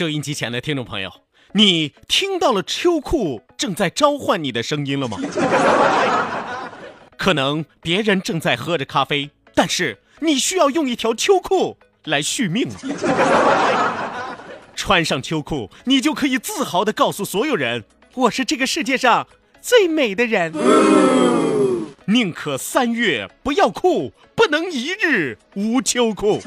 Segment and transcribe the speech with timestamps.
[0.00, 1.12] 收音机前的听众朋友，
[1.52, 5.18] 你听到了秋裤正在召唤你的声音了吗？
[7.18, 12.76] 可能别人正在喝着咖啡，但是你需要用一条秋裤来续命了。
[14.74, 17.84] 穿上秋裤，你就可以自豪地告诉所有人
[18.16, 19.26] ：“我是这个世界上
[19.60, 20.50] 最美的人。”
[22.08, 26.40] 宁可三月不要裤，不能一日无秋裤。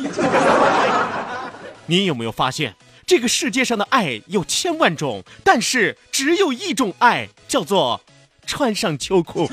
[1.85, 2.73] 你有没有发现，
[3.05, 8.01] 这个世界上的爱有千万种，但是只有一种爱，叫做
[8.45, 9.49] 穿上秋裤。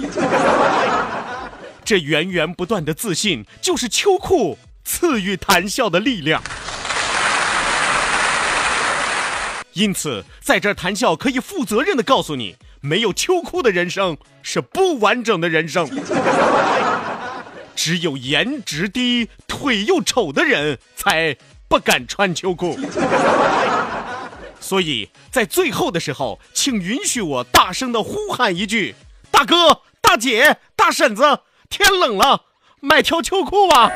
[1.85, 6.43] 这源源不断的自信，就是秋裤赐予谈笑的力量。
[9.73, 15.89] 因此，在这儿谈笑可以负责任的告诉你，没有秋裤的人生是不完整的人生。
[17.75, 21.37] 只有颜值低、腿又丑的人才。
[21.71, 22.77] 不敢穿秋裤，
[24.59, 28.97] 所以在最后的时候，请允许我大声的呼喊一句
[29.31, 31.23] ：“大哥、大姐、大婶子，
[31.69, 32.43] 天冷了，
[32.81, 33.89] 买条秋裤吧！”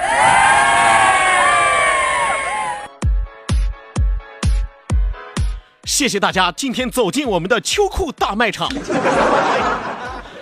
[5.85, 8.69] 谢谢大家今天走进我们的秋裤大卖场，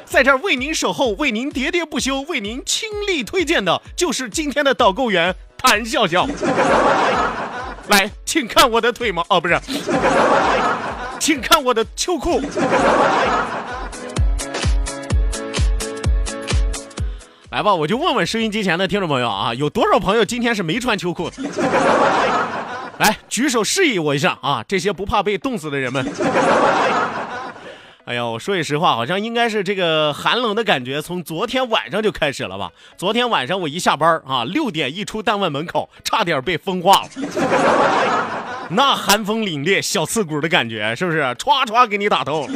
[0.05, 5.35] 在这儿为您守候、为您喋喋不休、为您倾力推荐的，就是今天的导购员。
[5.63, 6.27] 谭笑笑，
[7.89, 9.59] 来，请看我的腿毛哦，不是，
[11.19, 12.43] 请看我的秋裤。
[17.51, 21.37] 来吧，我就问问收音机前的听众朋友啊，有多少朋友今天是没穿秋裤的？
[22.99, 26.05] 来，举手示意我一下啊，这些不怕被冻死的人们。
[28.05, 32.73] 哎呀，我说句实话，好像应该是这个寒冷的感觉从昨天晚上就开始了吧？
[32.97, 37.09] 昨天晚上我一下班啊，六点一出单位门口，差点被风化了。
[38.71, 41.23] 那寒风凛冽、小刺骨的感觉，是不是？
[41.23, 42.49] 歘歘给你打透。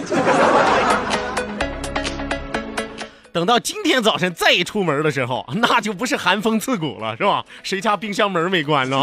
[3.33, 7.45] 等到今天早晨再一出门的时候，那就不是寒风刺骨了，是吧？
[7.63, 8.99] 谁家冰箱门没关呢？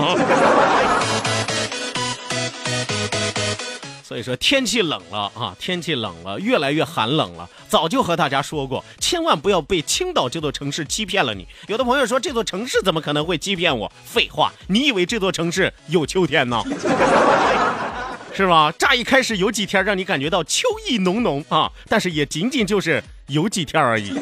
[4.14, 7.50] 所以说天气冷了啊，天气冷了，越来越寒冷了。
[7.68, 11.48] 早就和大家说过，千万不要被青岛这座城市欺骗了你。
[11.66, 13.92] 有的朋友说这座城市怎么可能会欺骗我？
[14.06, 16.62] 废话，你以为这座城市有秋天呢？
[18.36, 18.72] 是吧？
[18.78, 24.14] 乍一开始有几天让你感觉到秋意浓浓啊，但是也仅仅就是有几天而已。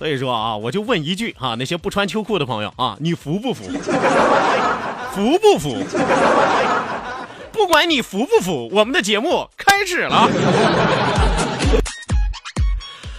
[0.00, 3.64] 所以说啊，我就问一句啊，那些不穿秋裤的朋友啊，你服不服？
[5.12, 5.76] 服不服？
[7.52, 10.26] 不管你服不服，我们的节目开始了。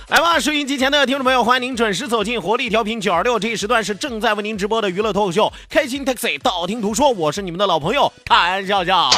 [0.10, 9.12] 来吧，收音机前的听众朋友，欢迎您准时走进活力调频九二六，这一时段是正在为您直播的娱乐脱口秀《开心 Taxi》，道听途说，我是你们的老朋友谭笑笑。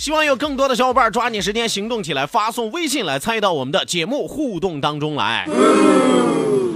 [0.00, 5.46] 希望有更多的小伙伴抓紧时间行动起来，发送微信来参与到我们的节目互动当中来。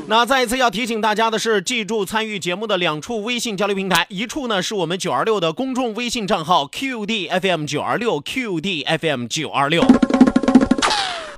[0.08, 9.82] 那再一次要提醒大家的是，记住参与节目的两处微信交流平台，一处呢是我们九二六的公众微信账号 QDFM 九二六 QDFM 九二六。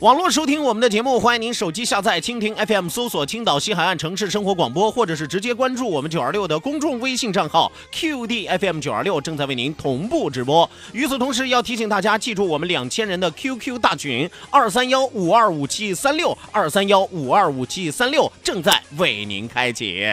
[0.00, 10.68] 网络收听我们的节目，欢迎您手机下载蜻蜓 FM，搜索青岛西海岸城市生活广播，或者是直接关注我们九二六的公众微信账号 QDFM 九二六，正在为您同步直播。
[10.94, 20.06] 与此同时，要提醒大家记住我们两千人的 QQ 大群二三幺五二五七三六二三幺五二五七三六，正在为您开启。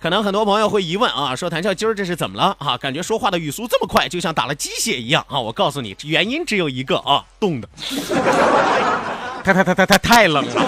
[0.00, 2.78] 可能很多朋友会疑问啊，说谭笑今儿这是怎么了啊？
[2.78, 5.38] 感觉说话的语速这么快，就像打了鸡血一样啊！
[5.38, 7.68] 我告诉你，原因只有一个啊，冻的，
[9.44, 10.62] 太太太太太太冷了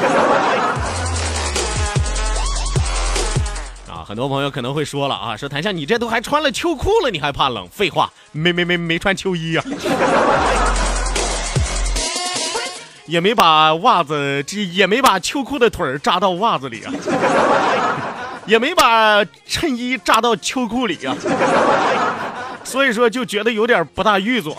[3.89, 4.05] 啊！
[4.07, 7.67] 很多朋友可能会说了啊，说谭笑你这都还穿了秋裤了，你还怕冷？
[7.71, 9.65] 废话，没没没没穿秋衣啊，
[13.09, 16.93] 也没把袜子这也没把秋裤的腿儿扎到袜子里啊。
[18.47, 21.15] 也没把衬衣扎到秋裤里呀，
[22.65, 24.57] 所以说就觉得有点不大预作。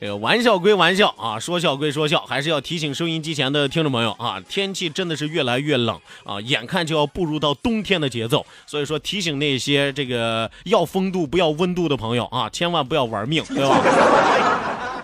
[0.00, 13.80] 这个玩笑归玩笑啊，说笑归说笑，还是要提醒收音机前的听众朋友啊，天气真的是越来越冷啊，眼看就要步入到冬天的节奏，所以说提醒那些这个要风度不要温度的朋友啊，千万不要玩命，对吧？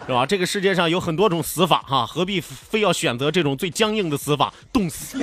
[0.09, 0.25] 是吧？
[0.25, 5.19] 这个世界上有很多种死法哈，何必非要选择这种最僵硬的死法，冻死？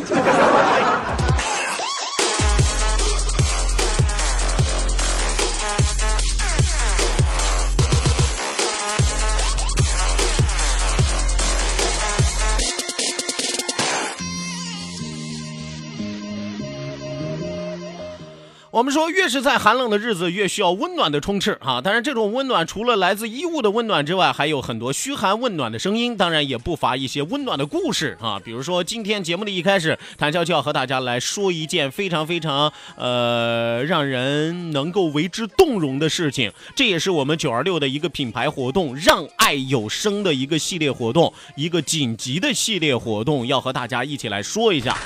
[18.76, 21.80] 我们说，越是在寒冷的日子，越需要温暖的充斥啊！
[21.80, 28.38] 当然，这种温暖除了来自衣物的温暖之外，还有很多嘘寒问暖的声音，当然也不乏一些温暖的故事啊！
[28.44, 36.52] 比如说，今天节目的一开始，谭笑就要和大家来说一件非常非常呃让人能够为之动容的事情。
[36.76, 44.98] 这也是我们九二六的一个品牌活动“让爱有声”的一个系列活动，一个紧急的系列活动，要和大家一起来说一下。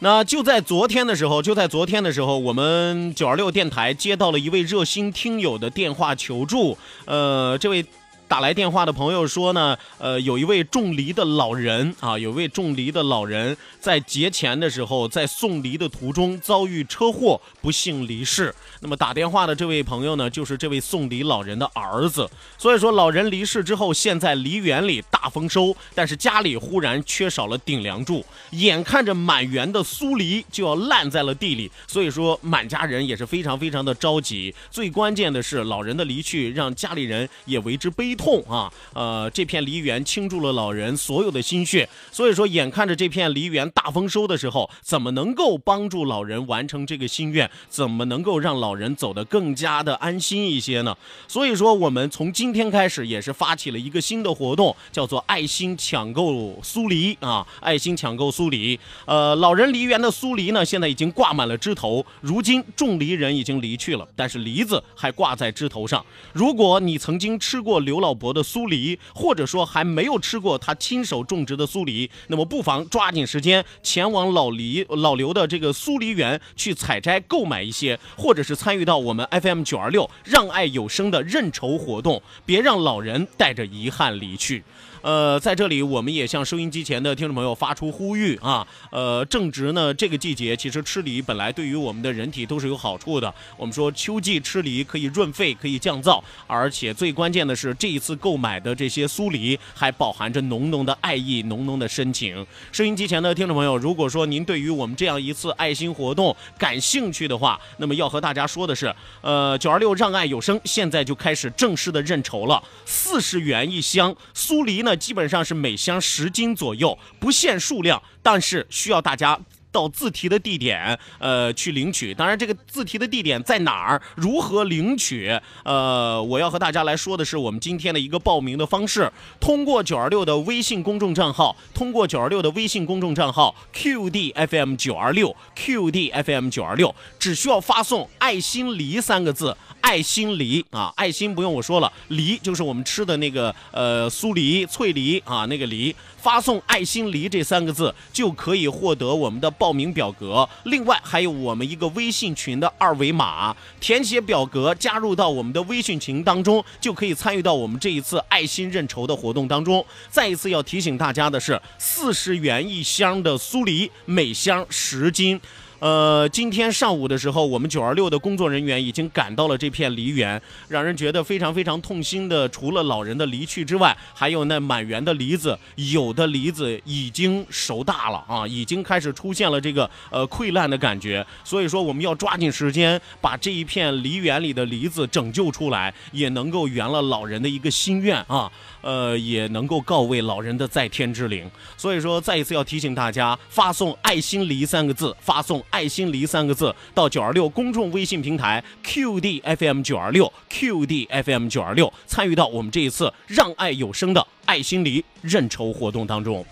[0.00, 6.78] 那就在昨天的时候，就在昨天的时候，我们九二六电台接到了一位热心听友的电话求助。
[7.04, 7.84] 呃，这位
[8.28, 18.54] 打来电话的朋友说呢，呃，有一位种梨的老人啊，有位种梨的老人在节前的时候，在送梨的途中遭遇车祸，不幸离世。
[18.80, 22.28] 那么打电话的这位朋友呢，就是这位送梨老人的儿子。
[22.58, 31.70] 所以说，老人离世之后，现在梨园里大丰收，但是家里忽然缺少了顶梁柱，眼看着满园的酥梨就要烂在了地里。
[31.86, 34.54] 所以说，满家人也是非常非常的着急。
[34.70, 38.70] 最关键的是，老人的离去让家里人也为之悲痛啊。
[38.92, 41.88] 呃，这片梨园倾注了老人所有的心血。
[42.12, 47.50] 所以说，眼看着这片梨园大丰收的时候，怎么能够帮助老人完成这个心愿？
[47.70, 50.96] 怎么能够让老人走得更加的安心一些呢，
[51.28, 58.78] 所以说我们从今天开始也是发起了一个新的活动，叫做爱心抢购苏梨啊，爱心抢购苏梨。
[59.06, 66.04] 呃，老人梨园的苏梨呢，现在已经挂满了枝头，如今种梨人已经离去了，但是梨子还挂在枝头上。
[66.32, 78.58] 如果你曾经吃过刘老伯的苏梨，或者说还没有吃过他亲手种植的苏梨，那么不妨抓紧时间前往老黎老刘的这个苏梨园去采摘购买一些，或者是。
[78.58, 84.64] 参与到我们 FM 九二六让爱有声的认筹活动，别让老人带着遗憾离去。
[85.08, 88.66] 呃，在这里我们也向收音机前的听众朋友发出呼吁啊！
[88.90, 93.34] 呃，正值呢这个季节，其实吃梨本来对于我们的人体都是有好处的。
[93.56, 102.46] 我们说秋季吃梨可以润肺，可以降燥，而且最关键的是这一次购买的这些酥梨还饱含着浓浓的爱意、浓浓的深情。
[102.70, 114.97] 收音机前的听众朋友，如果说您对于我们这样一次爱心活动感兴趣的话，那么要和大家说的是，呃，九二六让爱有声现在就开始正式的认筹了，四十元一箱酥梨呢。
[114.98, 119.38] 基本上是每箱十斤左右，不限数量，但是需要大家
[119.70, 122.14] 到自提的地点，呃，去领取。
[122.14, 125.38] 当然，这个自提的地点在哪儿，如何领取？
[125.64, 129.10] 呃，我要和大家来说的是我们今天的一个报名的方式。
[129.40, 139.56] 通过九二六的微信公众账号，通过九二六的微信公众账号 QDFM 九二六 QDFM 九二六，只需要发送“爱心梨”三个字。
[139.80, 145.94] 爱心梨啊，爱心不用我说了，梨就是我们吃的那个呃酥梨、脆梨啊，那个梨。
[146.20, 159.84] 发送“爱心梨”这三个字就可以获得我们的报名表格，另外还有我们一个微信群的二维码，填写表格加入到我们的微信群当中，就可以参与到我们这一次爱心认筹的活动当中。
[160.10, 165.40] 再一次要提醒大家的是，四十元一箱的酥梨，每箱十斤。
[165.80, 172.48] 呃，今天上午的时候，我们九二六的工作人员已经赶到了这片梨园，让人觉得非常非常痛心的。
[172.48, 181.24] 除了老人的离去之外，还有那满园的梨子，有的梨子已经熟大了啊，已经开始出现了这个呃溃烂的感觉。
[181.44, 188.50] 所以说，我们要抓紧时间把这一片梨园里的梨子拯救出来，也能够圆了老人的一个心愿啊。
[188.80, 191.48] 呃，也能够告慰老人的在天之灵。
[191.76, 206.44] 所以说，再一次要提醒大家，发送“爱心梨”三个字，发送“爱心梨”三个字到九二六公众微信平台 QDFM 九二六 QDFM 九二六，参与到我们这一次“让爱有声”的爱心梨认筹活动当中。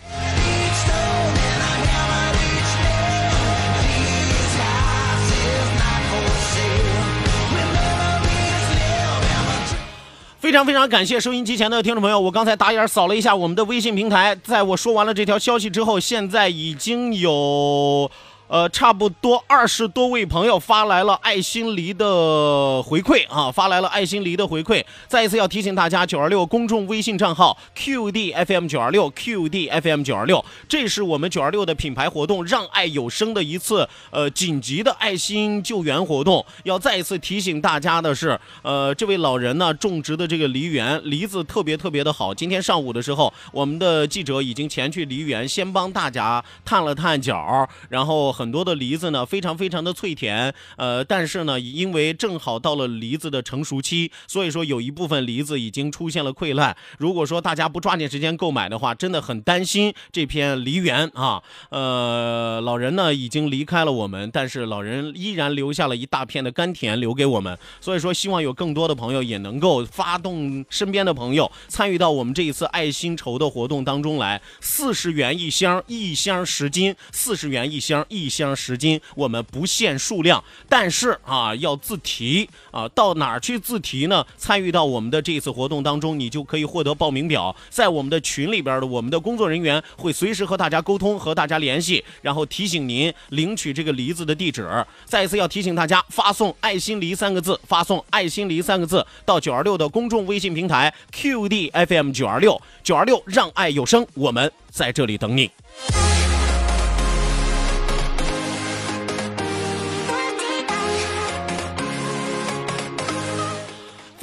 [10.38, 18.08] 非常非常感谢收音机前的听众朋友，我刚才打眼扫了一下我们的微信平台，在我说完了这条消息之后，现在已经有。
[18.48, 24.84] 呃，差不多二十多位朋友发来了爱心梨的回馈啊，发来了爱心梨的回馈。
[25.08, 36.46] 再一次要提醒大家，九二六公众微信账号 QDFM 九二六 QDFM 九二六，这是我们九二六的品牌活动“让爱有声”的一次呃紧急的爱心救援活动。
[36.62, 42.32] 要再一次提醒大家的是，呃，这位老人呢种植的这个梨园梨子特别特别的好。
[42.32, 48.35] 今天上午的时候，我们的记者已经前去梨园，先帮大家探了探脚，然后。
[48.36, 56.76] 很多的梨子呢，非常非常的脆甜，呃，但是呢，因为正好到了梨子的成熟期，所以说有一部分梨子已经出现了溃烂。
[56.98, 61.42] 如果说大家不抓紧时间购买的话，真的很担心这片梨园啊。
[61.70, 67.58] 呃，老人呢已经离开了我们，但是老人依然留下了一大片的甘甜留给我们。
[67.80, 74.42] 所以说，希望有更多的朋友也能够发动身边的朋友参与到我们这一次爱心筹的活动当中来。
[74.60, 78.25] 四十元一箱，一箱十斤，四十元一箱一。
[78.26, 84.26] 一箱十斤，我们不限数量，但是啊，要自提啊，到哪儿去自提呢？
[84.36, 94.68] 参与到我们的这次活动当中，你就可以获得报名表，在我们的群里边的，我们的工作人员会随时和大家沟通，和大家联系，然后提醒您领取这个梨子的地址。
[95.04, 105.48] 再一次要提醒大家，发送“爱心梨”三个字，发送“爱心梨”三个字到九二六的公众微信平台 QDFM 九二六九二六，让爱有声，我们在这里等你。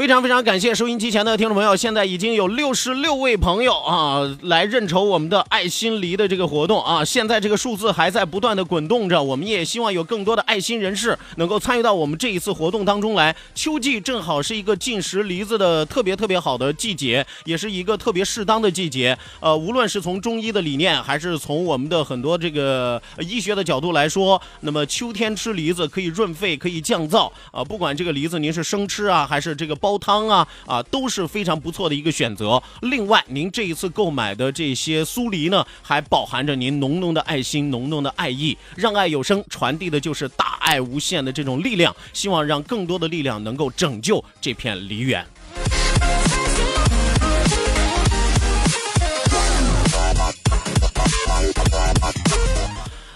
[0.04, 13.34] 非常非常感谢收音机前的听众朋友，现在已经有六十六位朋友啊来认筹我们的爱心梨的这个活动啊，现在这个数字还在不断的滚动着，我们也希望有更多的爱心人士能够参与到我们这一次活动当中来。
[13.56, 19.18] 秋季正好是一个进食梨子的特别特别好的季节，也是一个特别适当的季节。
[19.40, 27.64] 呃，无论是从中医的理念，还是从我们的很多这个医学的角度来说，那么秋天吃梨子可以润肺，可以降燥啊。
[27.64, 29.93] 不管这个梨子您是生吃啊，还是这个包。
[29.94, 32.62] 煲汤啊啊都是非常不错的一个选择。
[32.82, 38.58] 另外，您这一次购买的这些酥梨呢，还饱含着您浓浓的爱心、浓浓的爱意。
[38.76, 45.24] 让爱有声传递的就是大爱无限的这种力量，希望让更多的力量能够拯救这片梨园。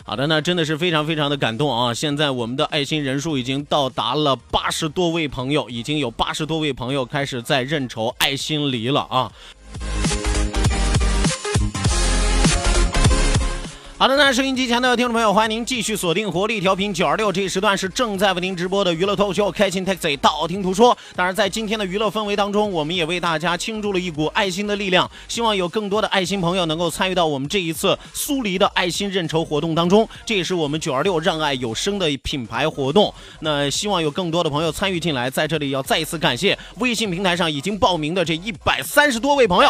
[0.07, 1.93] 好的，那真的是非常非常的感动啊！
[1.93, 9.29] 现在我们的爱心人数已经到达了八十多位朋友，已经有八十多位朋友开始在认筹爱心梨了啊！
[13.99, 20.95] 好的，那收音机前的听众朋友，欢迎您继续锁定活力调频九二六，这一时段是正在为您直播的娱乐脱口秀《开心 Taxi》，道听途说。
[21.15, 30.07] 当然，在今天的娱乐氛围当中，我们也为大家倾注了一股爱心的力量，希望有更多的爱心朋友能够参与到我们这一次苏黎的爱心认筹活动当中。
[30.23, 33.11] 这也是我们九二六让爱有声的品牌活动。
[33.39, 39.69] 那希望有更多的朋友参与进来，在这里要再一次感谢微信平台上已经报名的这一百三十多位朋友。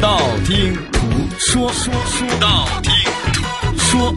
[0.00, 1.00] 道听途
[1.38, 1.72] 说。
[1.72, 2.92] 说说道听
[3.32, 4.14] 途说。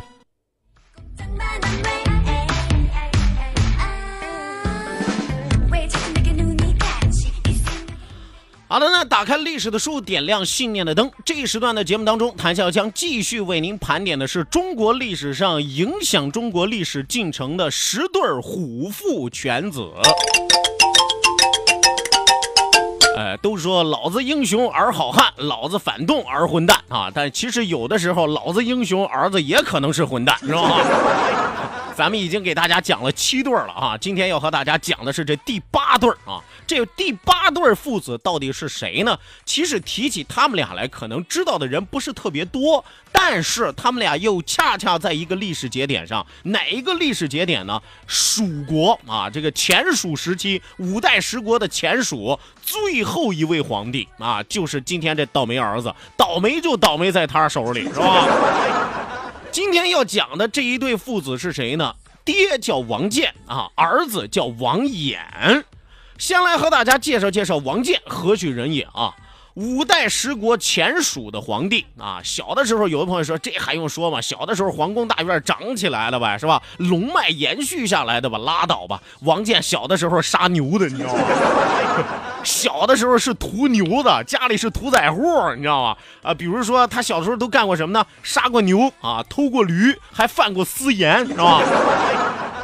[8.67, 11.11] 好的，那打开历史的书，点亮信念的灯。
[11.25, 19.81] 这一时段的节目当中，谭笑将继续为您盘点的是中国历史上影响中国历史进程的十对虎父犬子。
[23.15, 27.11] 呃，都说老子英雄儿好汉，老子反动儿混蛋啊！
[27.13, 30.61] 但其实有的时候，老子英雄儿子也可能是混蛋，是吧？
[31.95, 36.41] 咱们已经给大家讲了七对了啊，今天要和大家讲的是这第八对啊。
[36.65, 39.17] 这第八对父子到底是谁呢？
[39.45, 47.81] 其实提起他们俩来，可能知道的人不是特别多，但是他们俩又恰恰在一个历史节点上，哪一个历史节点呢？
[48.07, 58.25] 蜀国啊，这个前蜀时期五代十国的前蜀最后一位皇帝啊，就是今天这倒霉儿子，倒霉就倒霉在他手里，是吧？
[59.51, 61.93] 今天要讲的这一对父子是谁呢？
[62.23, 65.17] 爹叫王建啊，儿子叫王衍。
[66.17, 69.13] 先来和大家介绍介绍王建何许人也啊？
[69.55, 72.21] 五代十国前蜀的皇帝啊。
[72.23, 74.21] 小的时候，有的朋友说这还用说吗？
[74.21, 76.63] 小的时候皇宫大院长起来了呗，是吧？
[76.77, 78.37] 龙脉延续下来的吧？
[78.37, 79.03] 拉倒吧！
[79.23, 81.23] 王建小的时候杀牛的，你知道吗？
[82.43, 85.21] 小的时候是屠牛的，家里是屠宰户，
[85.55, 85.97] 你知道吗？
[86.21, 88.05] 啊，比如说他小时候都干过什么呢？
[88.23, 91.61] 杀过牛啊，偷过驴，还犯过私盐，是吧？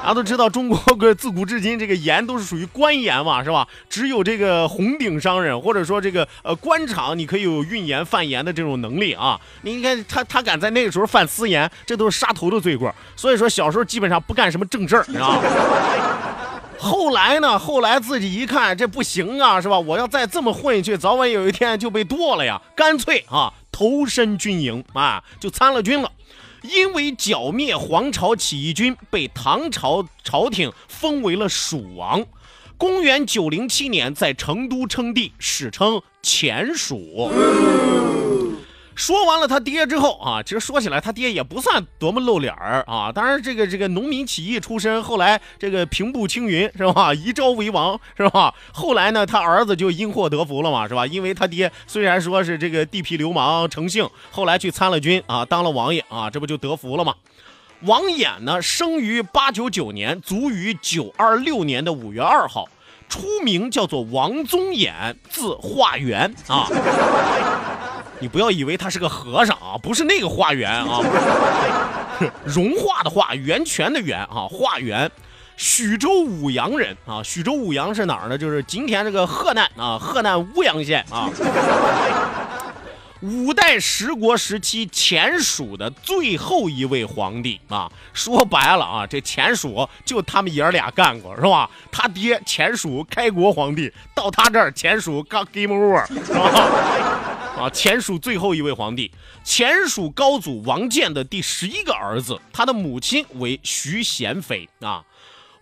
[0.01, 3.67] 大家都知道，中国个自古至今，这个盐都是属于官盐嘛，是吧？
[3.89, 9.37] 只有这个红顶商人，或者说这个呃官场，你可以有运盐贩盐的这种能力啊。
[9.63, 12.93] 你看他他敢在那个时候贩私盐，这都是杀头的罪过。
[13.17, 15.41] 所以说小时候基本上不干什么正事儿，你知道吗？
[16.79, 17.57] 后来呢？
[17.57, 19.79] 后来自己一看这不行啊，是吧？
[19.79, 22.61] 我要再这么混下去，早晚有一天就被剁了呀！
[22.75, 26.11] 干脆啊，投身军营啊，就参了军了。
[26.63, 32.25] 因为剿灭黄巢起义军，被唐朝朝廷封为了蜀王。
[32.77, 37.31] 公元九零七年，在成都称帝，史称前蜀。
[38.97, 43.11] 说完了他爹之后啊，其实说起来他爹也不算多么露脸儿啊。
[43.11, 47.13] 当然，这个这个农民起义出身，后来这个平步青云是吧？
[47.13, 48.55] 一朝为王是吧？
[48.73, 51.05] 后来呢，他儿子就因祸得福了嘛，是吧？
[51.05, 57.13] 因为他爹虽然说是这个地痞流氓成性，后来去参了军啊，当了王爷啊，这不就得福了吗？
[57.81, 62.67] 王衍呢，生于八九九年，卒于九二六年的五月二号，
[63.07, 66.67] 出名叫做王宗衍，字化元啊。
[68.19, 70.99] 你不要以为他是个和尚啊，不是那个化缘啊，
[72.43, 75.09] 融化的化，源泉的源啊，化缘，
[75.55, 78.37] 徐州舞阳人啊，徐州舞阳是哪儿呢？
[78.37, 81.29] 就是今天这个河南啊，河南舞阳县啊。
[83.21, 91.67] 五代十国时期前蜀的最后一位皇帝啊，说白了啊，这前蜀就他们爷儿俩干过是吧？
[91.91, 97.36] 他爹前蜀开国皇帝，到他这儿前蜀刚 game over 是吧？
[97.57, 99.11] 啊，前蜀最后一位皇帝，
[99.43, 105.03] 前蜀高祖王建的第十一个儿子，他的母亲为徐贤妃啊。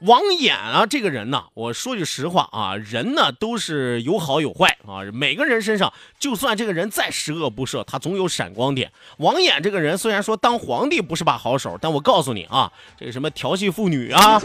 [0.01, 5.08] 王衍啊，这个人呢，我说句实话啊，人呢都是有好有坏啊。
[5.13, 8.91] 每个人身上，就算这个人再十恶不赦，他总有闪光点。
[9.19, 14.38] 王衍这个人虽然说当皇帝不是把好手，但我告诉你啊，这个什么调戏妇女啊，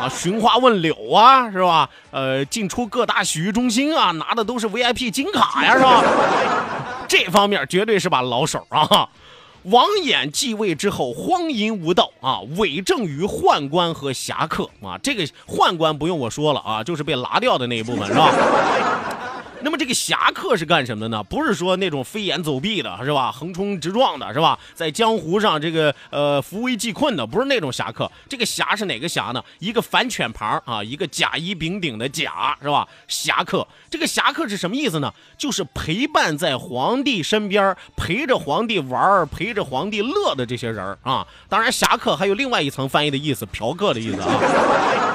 [0.00, 1.88] 啊寻花问柳啊，是吧？
[2.10, 6.04] 呃，进出各大洗浴中心啊，拿的都是 VIP 金卡呀，是吧？
[7.08, 9.08] 这方面绝对是把老手啊。
[9.64, 14.96] 王衍继位之后，荒淫无道啊，伪证于宦官和侠客啊。
[15.02, 18.32] 这个宦官不用我说了啊，就是被拿掉的那一部分，是吧？
[19.62, 21.22] 那么这个侠客是干什么的呢？
[21.22, 23.32] 不是说那种飞檐走壁的，是吧？
[23.32, 24.58] 横冲直撞的，是吧？
[24.74, 28.10] 在江湖上这个呃扶危济困的，不是那种侠客。
[28.28, 29.42] 这个侠是哪个侠呢？
[29.58, 32.86] 一个反犬旁啊，一个甲乙丙丁的甲，是吧？
[33.08, 35.12] 侠客，这个侠客是什么意思呢？
[35.36, 41.26] 就是陪伴在皇帝身边，陪着皇帝玩，陪着皇帝乐的这些人啊。
[41.48, 45.07] 当然，侠客还有另外一层翻译的意思，嫖客的意思啊。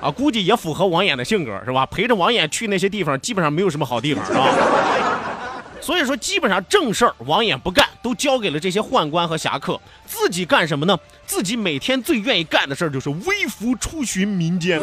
[0.00, 1.84] 啊，估计也符合王衍的性格，是吧？
[1.86, 4.48] 陪着王衍去那些地方，基本上没有什么好地方，是吧？
[5.80, 9.80] 所以说，基本上正事儿王衍不干，都交给了这些宦官和侠客。
[10.06, 10.98] 自己干什么呢？
[11.26, 14.78] 自己每天最愿意干的事儿就是微服出巡民间。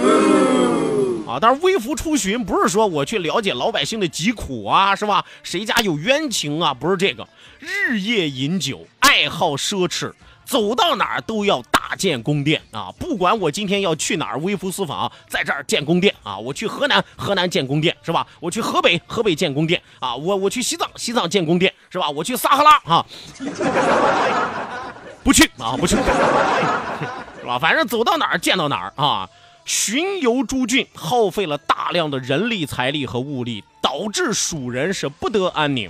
[1.28, 5.24] 啊，当然，微服出巡不是说我去了解老百姓的疾苦啊，是吧？
[5.44, 6.74] 谁家有冤情啊？
[6.74, 7.28] 不是这个，
[7.60, 10.12] 日夜饮酒，爱好奢侈。
[10.46, 12.92] 走到哪儿都要大建宫殿啊！
[13.00, 16.38] 不管我今天要去哪儿，微服私访，在这儿建宫殿啊！
[16.38, 18.28] 我去河南，河南建宫殿是吧？
[18.42, 20.14] 我去河北，河北建宫殿啊！
[20.14, 22.10] 我我去西藏，西藏建宫殿是吧？
[22.10, 23.06] 我去撒哈拉啊，
[25.24, 27.58] 不去啊，不去，是吧？
[27.60, 29.30] 反正走到哪儿见到哪儿啊！
[29.64, 35.90] 巡游诸郡，耗费了大量的人力、财力和物力，导致蜀人是不得安宁。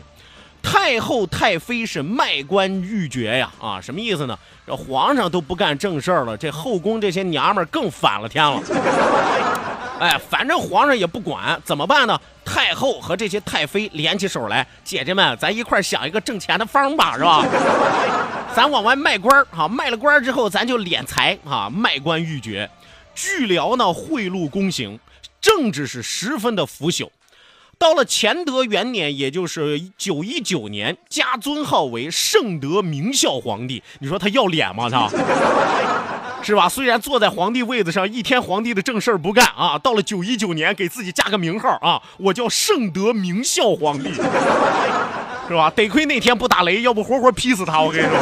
[0.70, 3.50] 太后、太妃是卖官鬻爵呀！
[3.58, 4.38] 啊，什么意思呢？
[4.66, 8.62] 这皇上都不干正事儿了，这后宫这些娘们儿更反了天了。
[9.98, 12.20] 哎，反正皇上也不管，怎么办呢？
[12.44, 17.46] 太后和这些太妃联起手来，姐姐们，咱一块想一个挣钱的方法，是吧？
[18.54, 22.70] 咱往外卖官儿啊，卖了官儿之后，咱就敛财啊，卖官鬻爵。
[23.16, 25.00] 据辽呢，贿赂公行，
[25.40, 27.10] 政治是十分的腐朽。
[27.80, 33.84] 到了乾德元年，也就是九一九年，加尊号为圣德明孝皇帝。
[34.00, 34.90] 你说他要脸吗？
[34.90, 35.08] 他，
[36.42, 36.68] 是吧？
[36.68, 44.12] 虽然坐在皇帝位子上，一天皇帝的正事儿不干啊，到了九一九年，给自己加个名号啊，我叫圣德明孝皇帝，
[45.48, 45.72] 是吧？
[45.76, 47.80] 得亏那天不打雷，要不活活劈死他。
[47.80, 48.18] 我跟你说。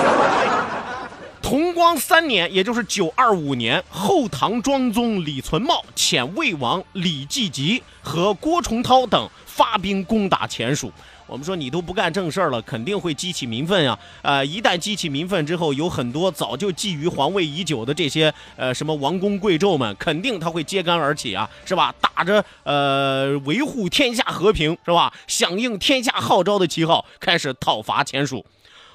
[1.45, 10.91] 同光三年，也就是九二五年，后唐庄宗李存茂遣魏王李继吉和郭崇韬等发兵攻打前蜀。
[11.27, 13.95] 我们说你都不干正事儿了，肯定会激起民愤呀。
[14.23, 21.93] 呃，一旦激起民愤之后，有很多早就觊觎皇位已久的这些呃什么王公贵胄们，肯定他会揭竿而起啊，是吧？
[22.01, 28.43] 打着呃维护天下和平是吧，响应天下号召的旗号，开始讨伐前蜀。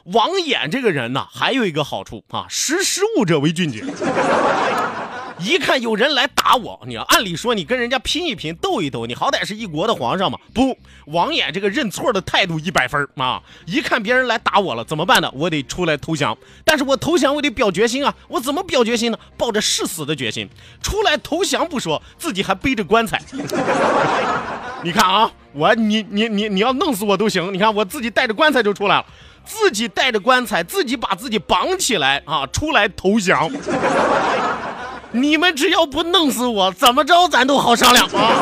[0.04, 3.84] 王衍这个人呢，还有一个好处啊，识时务者为俊杰。
[5.40, 10.38] 一看有人来打我，你要按理说你跟人家拼一拼，斗一斗，你好歹是一国的皇上嘛。
[10.52, 13.40] 不，王衍这个认错的态度一百分啊！
[13.64, 15.30] 一看别人来打我了，怎么办呢？
[15.32, 16.36] 我得出来投降。
[16.62, 18.14] 但是我投降，我得表决心啊！
[18.28, 19.18] 我怎么表决心呢？
[19.38, 20.46] 抱着誓死的决心，
[20.82, 23.18] 出来投降不说，自己还背着棺材。
[24.84, 27.50] 你看啊，我你你你你要弄死我都行。
[27.54, 29.06] 你看我自己带着棺材就出来了。
[29.44, 33.50] 自己带着棺材，自己把自己绑起来啊，出来投降。
[35.12, 38.32] 你们只要不弄死我，怎么着咱都好商量啊。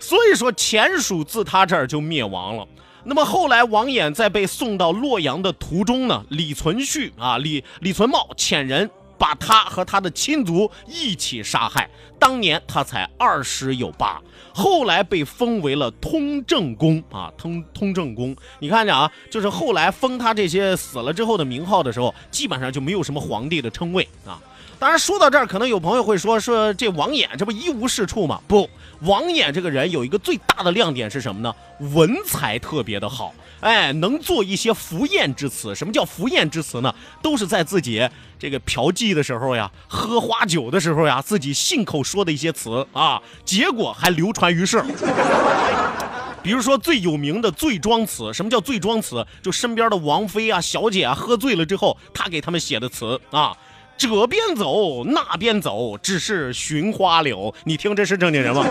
[0.00, 2.66] 所以说，前蜀自他这儿就灭亡了。
[3.04, 8.90] 那么后来，王衍在被送到洛阳的途中呢，李存勖啊，李李存茂遣人。
[9.22, 11.88] 把他和他的亲族一起杀害。
[12.18, 14.20] 当年他才二十有八，
[14.52, 18.34] 后来被封为了通正公啊，通通正公。
[18.58, 24.40] 你看着啊，就是后来封他这些死了之后的名号的时候，基本上就没有什么皇帝的称谓啊。
[24.80, 28.40] 当然说到这儿，可能有朋友会说说这王衍这不一无是处吗？
[28.48, 28.68] 不，
[29.02, 31.54] 王衍这个人有一个最大的亮点是什么呢？
[31.94, 35.74] 文采特别的好，哎，能做一些浮艳之词。
[35.74, 36.94] 什么叫浮艳之词呢？
[37.22, 44.84] 都是在自己这个嫖妓的时候呀，喝花酒的时候呀，自己信口说的一些词啊，结果还流传于世。
[46.42, 49.24] 比如说最有名的醉庄词，什么叫醉庄词？
[49.40, 53.56] 就身边的王妃啊、小姐啊喝醉了之后，他给他们写的词啊。
[53.96, 57.54] 这边走，那边走，只是寻花柳。
[57.62, 58.66] 你听，这是正经人吗？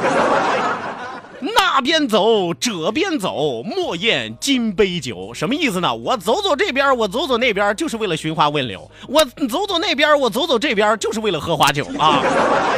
[1.73, 5.33] 那边走，这边走，莫厌金杯酒。
[5.33, 5.95] 什么意思呢？
[5.95, 12.21] 我走走这边，我走走那边，就是为了寻花问柳；我走走那边，我走走这边，就是为了喝花酒啊！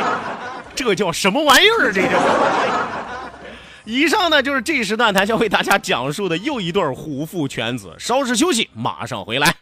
[0.76, 1.92] 这叫什么玩意儿？
[1.92, 2.20] 这叫……
[3.84, 7.96] 以上呢，就是这时段谈笑为大家讲述的又一对虎父犬子。
[7.98, 9.56] 稍事休息，马上回来。